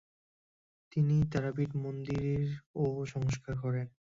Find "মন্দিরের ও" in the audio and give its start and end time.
1.83-2.83